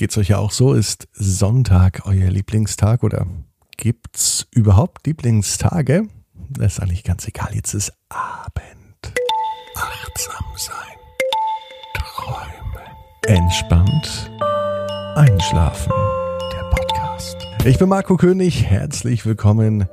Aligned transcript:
Geht's 0.00 0.16
euch 0.16 0.28
ja 0.28 0.38
auch 0.38 0.50
so? 0.50 0.72
Ist 0.72 1.08
Sonntag 1.12 2.06
euer 2.06 2.30
Lieblingstag 2.30 3.02
oder 3.02 3.26
gibt's 3.76 4.46
überhaupt 4.50 5.06
Lieblingstage? 5.06 6.08
Das 6.48 6.72
ist 6.72 6.80
eigentlich 6.80 7.04
ganz 7.04 7.28
egal. 7.28 7.50
Jetzt 7.52 7.74
ist 7.74 7.92
Abend. 8.08 9.12
Achtsam 9.74 10.46
sein. 10.56 10.74
Träumen. 11.92 12.86
Entspannt. 13.26 14.30
Einschlafen. 15.16 15.92
Der 16.50 16.70
Podcast. 16.70 17.36
Ich 17.66 17.78
bin 17.78 17.90
Marco 17.90 18.16
König. 18.16 18.64
Herzlich 18.64 19.26
willkommen 19.26 19.86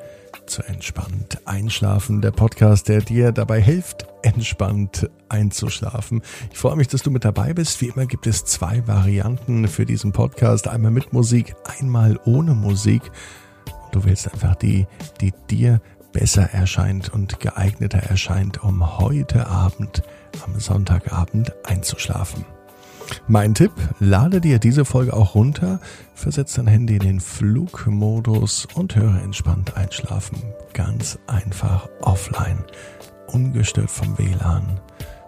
zu 0.47 0.63
Entspannt 0.63 1.39
Einschlafen, 1.45 2.21
der 2.21 2.31
Podcast, 2.31 2.87
der 2.87 3.01
dir 3.01 3.31
dabei 3.31 3.61
hilft, 3.61 4.07
entspannt 4.23 5.09
einzuschlafen. 5.29 6.21
Ich 6.51 6.57
freue 6.57 6.77
mich, 6.77 6.87
dass 6.87 7.03
du 7.03 7.11
mit 7.11 7.25
dabei 7.25 7.53
bist. 7.53 7.81
Wie 7.81 7.89
immer 7.89 8.05
gibt 8.05 8.27
es 8.27 8.45
zwei 8.45 8.87
Varianten 8.87 9.67
für 9.67 9.85
diesen 9.85 10.13
Podcast. 10.13 10.67
Einmal 10.67 10.91
mit 10.91 11.11
Musik, 11.11 11.55
einmal 11.79 12.19
ohne 12.25 12.53
Musik. 12.55 13.01
Du 13.91 14.05
wählst 14.05 14.31
einfach 14.33 14.55
die, 14.55 14.87
die 15.21 15.33
dir 15.49 15.81
besser 16.13 16.49
erscheint 16.53 17.13
und 17.13 17.39
geeigneter 17.39 17.99
erscheint, 17.99 18.63
um 18.63 18.97
heute 18.99 19.47
Abend, 19.47 20.01
am 20.45 20.59
Sonntagabend 20.59 21.53
einzuschlafen. 21.65 22.56
Mein 23.27 23.53
Tipp, 23.53 23.71
lade 23.99 24.41
dir 24.41 24.59
diese 24.59 24.85
Folge 24.85 25.13
auch 25.13 25.35
runter, 25.35 25.79
versetz 26.13 26.53
dein 26.53 26.67
Handy 26.67 26.95
in 26.95 27.01
den 27.01 27.19
Flugmodus 27.19 28.67
und 28.73 28.95
höre 28.95 29.21
entspannt 29.21 29.75
einschlafen. 29.77 30.41
Ganz 30.73 31.17
einfach 31.27 31.89
offline, 32.01 32.63
ungestört 33.27 33.91
vom 33.91 34.17
WLAN, 34.17 34.79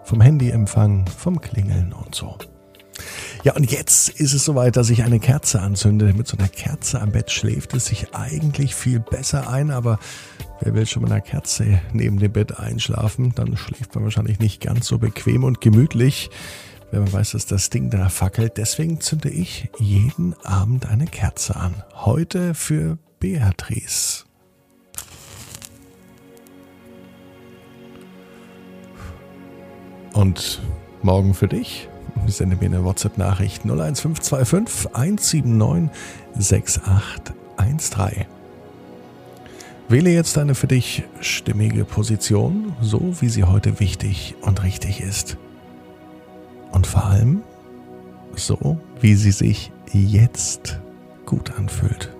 vom 0.04 0.20
Handyempfang, 0.20 1.06
vom 1.06 1.40
Klingeln 1.40 1.92
und 1.92 2.14
so. 2.14 2.36
Ja, 3.44 3.54
und 3.54 3.70
jetzt 3.70 4.10
ist 4.10 4.34
es 4.34 4.44
soweit, 4.44 4.76
dass 4.76 4.90
ich 4.90 5.02
eine 5.02 5.18
Kerze 5.18 5.62
anzünde. 5.62 6.12
Mit 6.12 6.28
so 6.28 6.36
einer 6.36 6.48
Kerze 6.48 7.00
am 7.00 7.12
Bett 7.12 7.30
schläft 7.30 7.72
es 7.72 7.86
sich 7.86 8.14
eigentlich 8.14 8.74
viel 8.74 9.00
besser 9.00 9.48
ein, 9.48 9.70
aber 9.70 9.98
wer 10.60 10.74
will 10.74 10.86
schon 10.86 11.02
mit 11.02 11.12
einer 11.12 11.22
Kerze 11.22 11.80
neben 11.92 12.18
dem 12.18 12.32
Bett 12.32 12.58
einschlafen? 12.58 13.32
Dann 13.34 13.56
schläft 13.56 13.94
man 13.94 14.04
wahrscheinlich 14.04 14.40
nicht 14.40 14.60
ganz 14.60 14.86
so 14.86 14.98
bequem 14.98 15.44
und 15.44 15.62
gemütlich 15.62 16.30
wenn 16.90 17.04
man 17.04 17.12
weiß, 17.12 17.32
dass 17.32 17.46
das 17.46 17.70
Ding 17.70 17.90
da 17.90 18.08
fackelt. 18.08 18.56
Deswegen 18.56 19.00
zünde 19.00 19.30
ich 19.30 19.68
jeden 19.78 20.34
Abend 20.44 20.86
eine 20.86 21.06
Kerze 21.06 21.56
an. 21.56 21.82
Heute 21.94 22.54
für 22.54 22.98
Beatrice. 23.18 24.24
Und 30.12 30.60
morgen 31.02 31.34
für 31.34 31.48
dich. 31.48 31.88
Sende 32.26 32.56
mir 32.56 32.66
eine 32.66 32.84
WhatsApp-Nachricht 32.84 33.64
01525 33.64 34.94
179 34.94 35.90
6813. 36.36 38.26
Wähle 39.88 40.10
jetzt 40.10 40.36
eine 40.38 40.54
für 40.54 40.66
dich 40.66 41.04
stimmige 41.20 41.84
Position, 41.84 42.74
so 42.80 43.20
wie 43.20 43.28
sie 43.28 43.44
heute 43.44 43.80
wichtig 43.80 44.34
und 44.42 44.62
richtig 44.62 45.00
ist. 45.00 45.36
Und 46.72 46.86
vor 46.86 47.06
allem 47.06 47.42
so, 48.36 48.78
wie 49.00 49.14
sie 49.14 49.32
sich 49.32 49.72
jetzt 49.92 50.78
gut 51.26 51.58
anfühlt. 51.58 52.14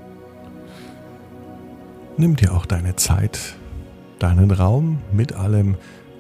Nimm 2.17 2.35
dir 2.37 2.55
auch 2.55 2.67
deine 2.67 2.97
Zeit, 2.97 3.55
deinen 4.19 4.51
Raum 4.51 4.99
mit 5.13 5.35
allem, 5.35 5.77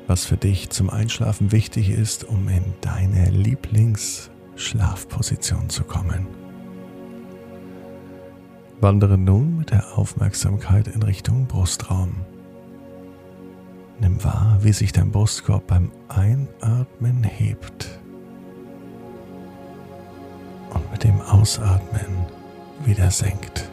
was 0.06 0.24
für 0.24 0.36
dich 0.36 0.70
zum 0.70 0.88
Einschlafen 0.90 1.50
wichtig 1.52 1.90
ist, 1.90 2.24
um 2.24 2.48
in 2.48 2.64
deine 2.80 3.28
Lieblingsschlafposition 3.30 5.68
zu 5.68 5.84
kommen. 5.84 6.26
Wandere 8.80 9.18
nun 9.18 9.58
mit 9.58 9.72
der 9.72 9.98
Aufmerksamkeit 9.98 10.88
in 10.88 11.02
Richtung 11.02 11.46
Brustraum. 11.46 12.24
Nimm 14.00 14.24
wahr, 14.24 14.56
wie 14.62 14.72
sich 14.72 14.92
dein 14.92 15.10
Brustkorb 15.10 15.66
beim 15.66 15.92
Einatmen 16.08 17.22
hebt 17.22 18.00
mit 20.90 21.04
dem 21.04 21.20
Ausatmen 21.20 22.26
wieder 22.84 23.10
senkt. 23.10 23.68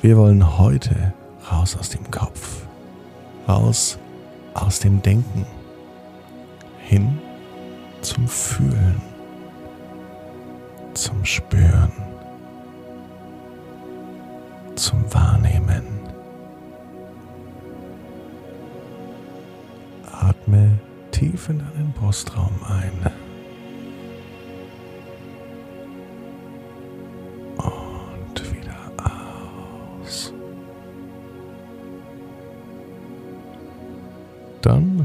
Wir 0.00 0.16
wollen 0.16 0.58
heute 0.58 1.14
raus 1.50 1.76
aus 1.78 1.90
dem 1.90 2.10
Kopf, 2.10 2.62
raus 3.48 3.98
aus 4.54 4.80
dem 4.80 5.00
Denken, 5.02 5.46
hin 6.78 7.18
zum 8.02 8.28
Fühlen, 8.28 9.00
zum 10.94 11.24
Spüren, 11.24 11.92
zum 14.74 15.02
Wahrnehmen. 15.12 15.84
Atme 20.12 20.78
tief 21.10 21.48
in 21.48 21.58
deinen 21.58 21.92
Brustraum 21.92 22.60
ein. 22.68 23.23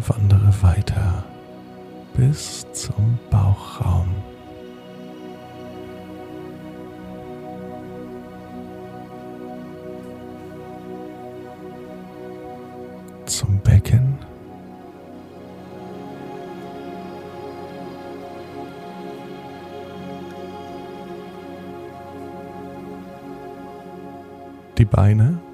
Wandere 0.07 0.53
weiter 0.61 1.23
bis 2.13 2.65
zum 2.73 3.17
Bauchraum. 3.29 4.09
Zum 13.25 13.59
Becken. 13.59 14.17
Die 24.77 24.85
Beine. 24.85 25.48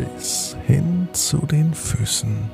Bis 0.00 0.56
hin 0.66 1.08
zu 1.12 1.38
den 1.46 1.74
Füßen. 1.74 2.50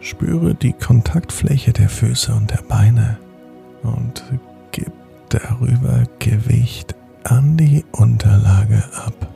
Spüre 0.00 0.54
die 0.54 0.72
Kontaktfläche 0.72 1.72
der 1.72 1.88
Füße 1.88 2.32
und 2.32 2.50
der 2.50 2.62
Beine 2.68 3.18
und 3.82 4.24
gib 4.72 4.92
darüber 5.28 6.04
Gewicht 6.18 6.94
an 7.24 7.56
die 7.56 7.84
Unterlage 7.92 8.82
ab. 9.06 9.28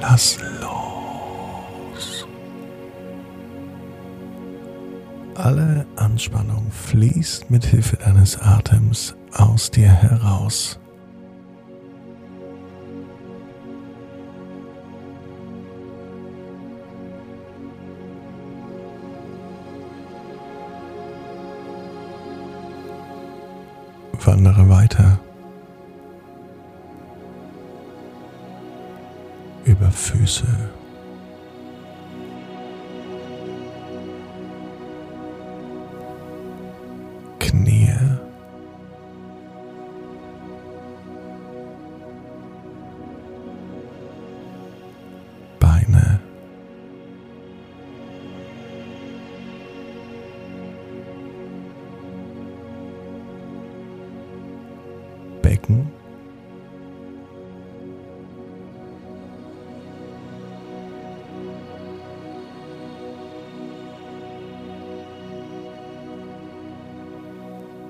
Lass 0.00 0.38
los. 0.60 2.26
Alle 5.34 5.86
Anspannung 5.96 6.70
fließt 6.70 7.50
mit 7.50 7.66
Hilfe 7.66 7.96
deines 7.96 8.40
Atems 8.40 9.14
aus 9.34 9.70
dir 9.70 9.88
heraus. 9.88 10.78
Wandere 24.24 24.68
weiter 24.68 25.18
über 29.64 29.90
Füße 29.90 30.46
Becken 55.62 55.92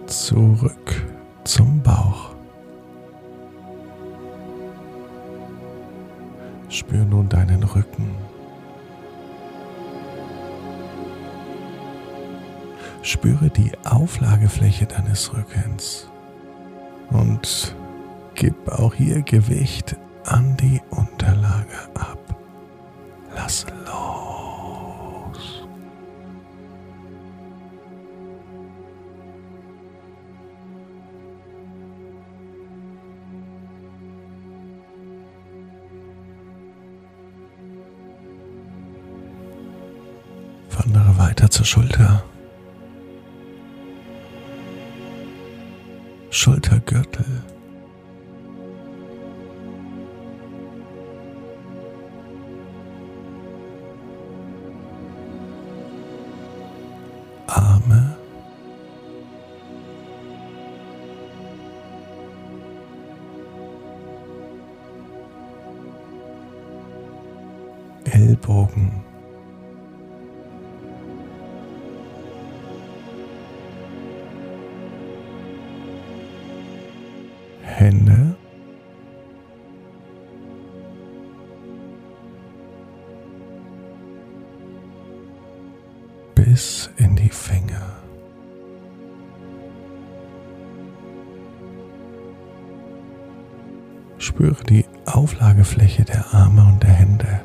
zurück 0.07 1.07
zum 1.45 1.83
Bauch. 1.83 2.35
Spür 6.69 7.05
nun 7.05 7.29
deinen 7.29 7.63
Rücken. 7.65 8.15
Spüre 13.03 13.51
die 13.51 13.73
Auflagefläche 13.85 14.87
deines 14.87 15.35
Rückens 15.35 16.12
und 17.13 17.75
gib 18.35 18.69
auch 18.69 18.95
hier 18.95 19.23
Gewicht 19.23 19.97
an 20.25 20.57
die 20.57 20.81
Unterlage 20.91 21.79
ab. 21.95 22.19
Lass 23.35 23.67
los. 23.87 25.67
Wandere 40.71 41.19
weiter 41.19 41.51
zur 41.51 41.67
Schulter. 41.67 42.25
Schultergürtel. 46.43 47.25
Arme. 57.47 58.17
Ellbogen. 68.11 69.02
In 86.97 87.17
die 87.17 87.29
Finger. 87.29 87.83
Spüre 94.19 94.63
die 94.65 94.85
Auflagefläche 95.05 96.05
der 96.05 96.33
Arme 96.33 96.63
und 96.65 96.83
der 96.83 96.91
Hände. 96.91 97.41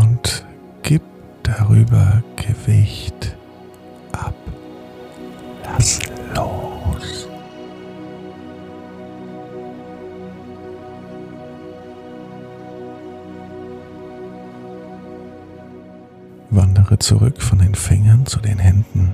Und 0.00 0.44
gib 0.82 1.02
darüber 1.44 2.22
Gewicht 2.36 3.19
zurück 17.10 17.42
von 17.42 17.58
den 17.58 17.74
Fingern 17.74 18.24
zu 18.24 18.38
den 18.38 18.56
Händen. 18.56 19.12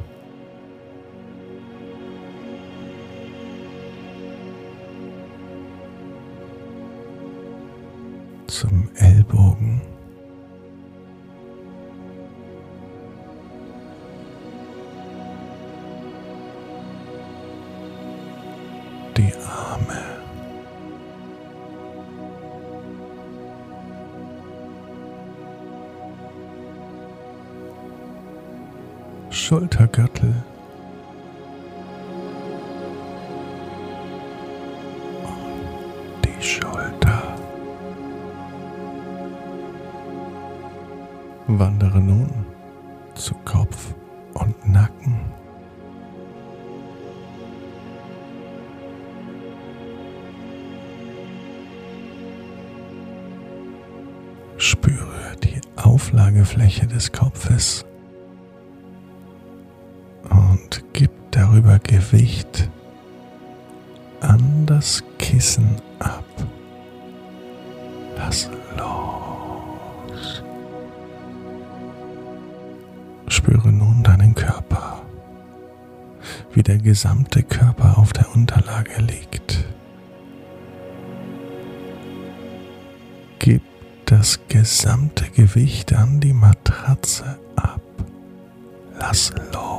Zum 8.48 8.90
Ellbogen. 8.96 9.81
Schultergürtel. 29.76 30.34
Und 35.23 36.25
die 36.25 36.43
Schulter. 36.43 37.37
Wandere 41.46 42.00
nun 42.00 42.31
zu 43.14 43.34
Kopf 43.44 43.94
und 44.32 44.67
Nacken. 44.67 45.20
Spüre 54.56 55.37
die 55.44 55.61
Auflagefläche 55.76 56.87
des 56.87 57.12
Kopfes 57.12 57.84
darüber 61.56 61.79
Gewicht 61.79 62.69
an 64.20 64.67
das 64.67 65.03
Kissen 65.19 65.76
ab. 65.99 66.25
Lass 68.19 68.50
los. 68.76 70.43
Spüre 73.29 73.73
nun 73.73 74.03
deinen 74.03 74.35
Körper, 74.35 75.00
wie 76.53 76.62
der 76.62 76.76
gesamte 76.76 77.43
Körper 77.43 77.97
auf 77.97 78.12
der 78.12 78.35
Unterlage 78.35 79.00
liegt. 79.00 79.64
Gib 83.39 83.63
das 84.05 84.41
gesamte 84.48 85.25
Gewicht 85.31 85.94
an 85.94 86.20
die 86.20 86.34
Matratze 86.34 87.39
ab. 87.56 87.81
Lass 88.98 89.32
los. 89.55 89.76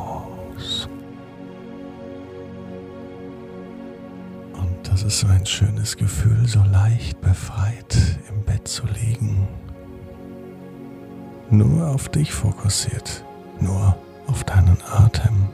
Das 4.97 5.03
ist 5.03 5.25
ein 5.25 5.45
schönes 5.45 5.95
Gefühl, 5.95 6.47
so 6.47 6.63
leicht 6.71 7.21
befreit 7.21 8.17
im 8.29 8.43
Bett 8.43 8.67
zu 8.67 8.83
liegen. 8.87 9.47
Nur 11.51 11.89
auf 11.89 12.09
dich 12.09 12.33
fokussiert, 12.33 13.23
nur 13.59 13.95
auf 14.25 14.43
deinen 14.43 14.79
Atem. 14.89 15.49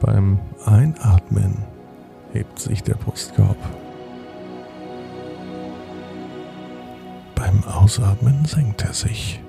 Beim 0.00 0.38
Einatmen 0.64 1.62
hebt 2.32 2.58
sich 2.58 2.82
der 2.82 2.94
Brustkorb. 2.94 3.58
Beim 7.34 7.64
Ausatmen 7.64 8.46
senkt 8.46 8.82
er 8.82 8.94
sich. 8.94 9.42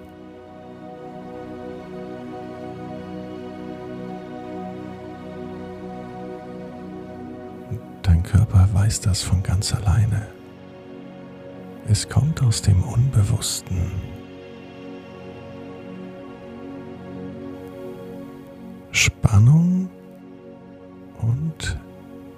Körper 8.32 8.70
weiß 8.74 9.02
das 9.02 9.24
von 9.24 9.42
ganz 9.42 9.74
alleine. 9.74 10.28
Es 11.88 12.08
kommt 12.08 12.44
aus 12.44 12.62
dem 12.62 12.84
Unbewussten. 12.84 13.92
Spannung 18.92 19.90
und 21.22 21.80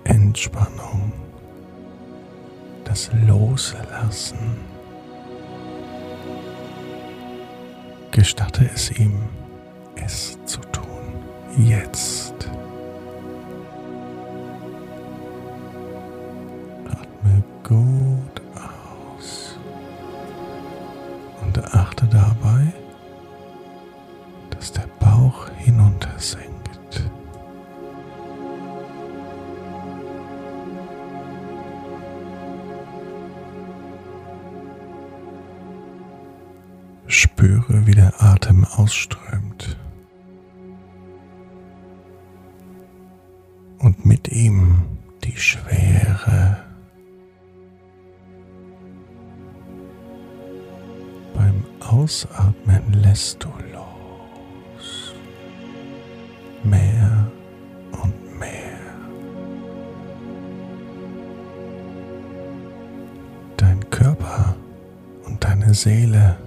Entspannung. 0.05 1.11
Das 2.85 3.09
Loslassen. 3.27 4.37
Gestatte 8.11 8.69
es 8.73 8.91
ihm, 8.91 9.23
es 9.95 10.39
zu 10.45 10.61
tun. 10.71 10.85
Jetzt. 11.57 12.30
Ausatmen 52.01 52.93
lässt 52.93 53.43
du 53.43 53.49
los. 53.71 55.13
Mehr 56.63 57.27
und 57.91 58.39
mehr. 58.39 58.79
Dein 63.55 63.87
Körper 63.91 64.55
und 65.27 65.43
deine 65.43 65.75
Seele 65.75 66.37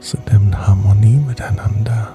sind 0.00 0.26
in 0.30 0.56
Harmonie 0.56 1.18
miteinander. 1.18 2.14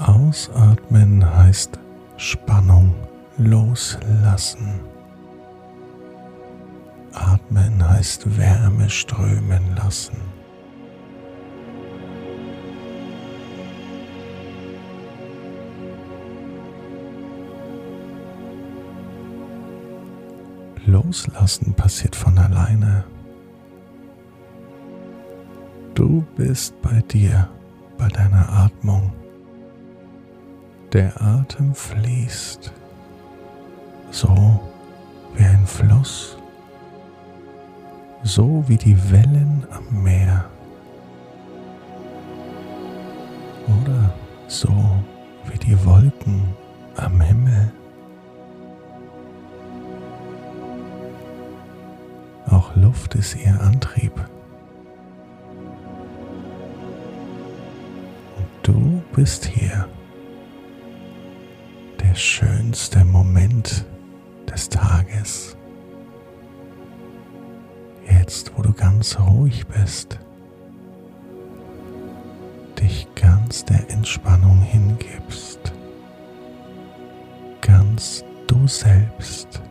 Ausatmen 0.00 1.24
heißt 1.36 1.78
Spannung 2.16 2.96
loslassen. 3.36 4.80
Atmen 7.48 7.88
heißt 7.88 8.36
Wärme 8.36 8.90
strömen 8.90 9.74
lassen. 9.74 10.16
Loslassen 20.84 21.74
passiert 21.74 22.16
von 22.16 22.38
alleine. 22.38 23.04
Du 25.94 26.24
bist 26.36 26.80
bei 26.82 27.00
dir, 27.10 27.48
bei 27.96 28.08
deiner 28.08 28.48
Atmung. 28.50 29.12
Der 30.92 31.20
Atem 31.20 31.74
fließt, 31.74 32.72
so 34.10 34.60
wie 35.34 35.44
ein 35.44 35.66
Fluss, 35.66 36.37
so 38.22 38.64
wie 38.66 38.76
die 38.76 38.96
Wellen 39.10 39.66
am 39.70 40.02
Meer 40.02 40.44
oder 43.66 44.12
so 44.46 44.68
wie 45.46 45.58
die 45.58 45.84
Wolken 45.84 46.42
am 46.96 47.20
Himmel. 47.20 47.72
Auch 52.50 52.74
Luft 52.76 53.14
ist 53.14 53.36
ihr 53.36 53.60
Antrieb. 53.60 54.12
Du 58.62 59.02
bist 59.14 59.44
hier. 59.46 59.86
Der 62.00 62.14
schönste 62.14 63.04
Moment 63.04 63.84
des 64.50 64.68
Tages. 64.68 65.57
Jetzt, 68.28 68.52
wo 68.54 68.60
du 68.60 68.74
ganz 68.74 69.18
ruhig 69.18 69.66
bist, 69.68 70.18
dich 72.78 73.08
ganz 73.14 73.64
der 73.64 73.88
Entspannung 73.88 74.60
hingibst, 74.60 75.72
ganz 77.62 78.22
du 78.46 78.68
selbst. 78.68 79.62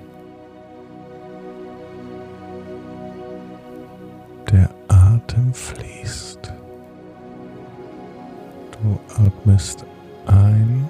Der 4.52 4.72
Atem 4.88 5.54
fließt. 5.54 6.52
Du 8.72 9.00
atmest 9.24 9.86
ein 10.26 10.90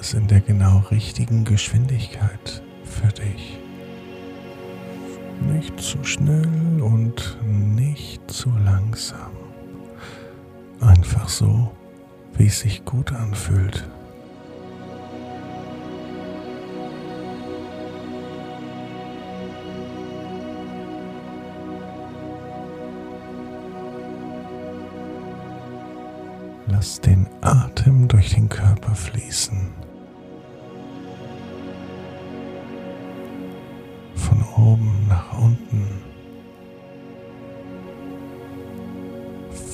es 0.00 0.14
in 0.14 0.26
der 0.26 0.40
genau 0.40 0.78
richtigen 0.90 1.44
Geschwindigkeit 1.44 2.62
für 2.84 3.08
dich. 3.08 3.58
Nicht 5.52 5.78
zu 5.78 6.02
schnell 6.04 6.80
und 6.80 7.38
nicht 7.46 8.30
zu 8.30 8.50
langsam. 8.64 9.32
Einfach 10.80 11.28
so, 11.28 11.70
wie 12.34 12.46
es 12.46 12.60
sich 12.60 12.84
gut 12.84 13.12
anfühlt. 13.12 13.88
Lass 26.66 27.00
den 27.00 27.26
Atem 27.42 28.08
durch 28.08 28.30
den 28.30 28.48
Körper 28.48 28.94
fließen. 28.94 29.89
Nach 35.72 35.78
unten. 35.78 36.02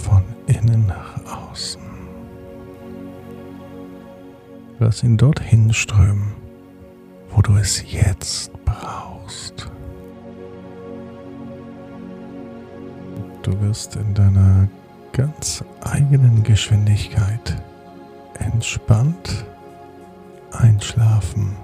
Von 0.03 0.23
innen 0.47 0.87
nach 0.87 1.51
außen. 1.51 1.81
Lass 4.79 5.03
ihn 5.03 5.17
dorthin 5.17 5.73
strömen, 5.73 6.35
wo 7.31 7.41
du 7.41 7.57
es 7.57 7.91
jetzt 7.91 8.53
brauchst. 8.65 9.71
Du 13.43 13.59
wirst 13.61 13.97
in 13.97 14.13
deiner 14.13 14.69
ganz 15.13 15.65
eigenen 15.81 16.43
Geschwindigkeit 16.43 17.63
entspannt 18.39 19.47
einschlafen. 20.51 21.57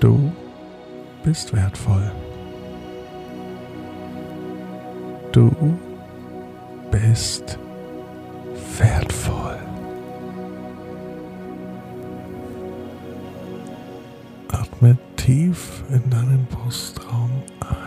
Du 0.00 0.30
bist 1.24 1.54
wertvoll. 1.54 2.12
Du 5.32 5.50
bist 6.90 7.58
wertvoll. 8.78 9.58
Atme 14.48 14.98
tief 15.16 15.82
in 15.88 16.10
deinen 16.10 16.46
Brustraum 16.50 17.42
ein. 17.60 17.83